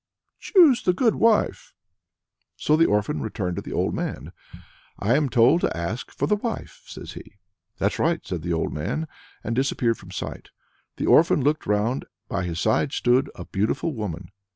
"Choose 0.39 0.81
the 0.81 0.93
good 0.93 1.13
wife." 1.13 1.75
So 2.55 2.75
the 2.75 2.87
orphan 2.87 3.21
returned 3.21 3.57
to 3.57 3.61
the 3.61 3.71
old 3.73 3.93
man. 3.93 4.31
"I'm 4.97 5.29
told 5.29 5.61
to 5.61 5.77
ask 5.77 6.09
for 6.09 6.25
the 6.25 6.35
wife," 6.37 6.81
says 6.87 7.11
he. 7.13 7.35
"That's 7.77 7.99
all 7.99 8.07
right!" 8.07 8.25
said 8.25 8.41
the 8.41 8.51
old 8.51 8.73
man, 8.73 9.07
and 9.43 9.55
disappeared 9.55 9.99
from 9.99 10.09
sight. 10.09 10.49
The 10.97 11.05
orphan 11.05 11.43
looked 11.43 11.67
round; 11.67 12.05
by 12.27 12.45
his 12.45 12.59
side 12.59 12.93
stood 12.93 13.29
a 13.35 13.45
beautiful 13.45 13.93
woman. 13.93 14.31